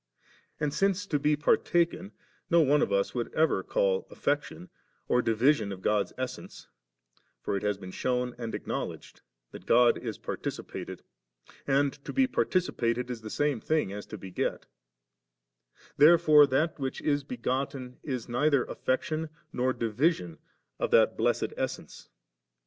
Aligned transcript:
And 0.59 0.73
since 0.73 1.05
to 1.05 1.19
be 1.19 1.35
partaken 1.35 2.13
no 2.49 2.59
one 2.61 2.81
of 2.81 2.91
us 2.91 3.13
would 3.13 3.31
ever 3.35 3.61
call 3.61 4.05
afifection 4.09 4.69
or 5.07 5.21
divi 5.21 5.53
sion 5.53 5.71
of 5.71 5.83
God's 5.83 6.11
essence 6.17 6.67
(for 7.43 7.55
it 7.55 7.61
has 7.61 7.77
been 7.77 7.91
shewn 7.91 8.33
and 8.39 8.55
acknowledged 8.55 9.21
that 9.51 9.67
God 9.67 10.01
b 10.01 10.11
participated, 10.23 11.03
and 11.67 11.93
to 12.03 12.11
be 12.11 12.25
participated 12.25 13.11
is 13.11 13.21
the 13.21 13.29
same 13.29 13.59
thing 13.61 13.93
as 13.93 14.07
to 14.07 14.17
beget); 14.17 14.65
therefore 15.97 16.47
that 16.47 16.79
which 16.79 16.99
is 17.01 17.23
begotten 17.23 17.99
is 18.01 18.27
neither 18.27 18.65
afifection 18.65 19.29
nor 19.53 19.71
division 19.71 20.39
of 20.79 20.89
that 20.89 21.15
blessed 21.15 21.53
essence. 21.57 22.09